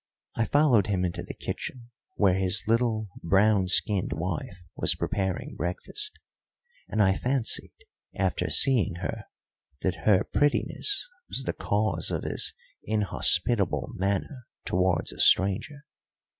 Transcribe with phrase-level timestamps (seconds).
[0.35, 6.13] I followed him into the kitchen, where his little brown skinned wife was preparing breakfast,
[6.89, 7.73] and I fancied,
[8.15, 9.25] after seeing her,
[9.81, 12.51] that her prettiness was the cause of his
[12.83, 15.85] inhospitable manner towards a stranger.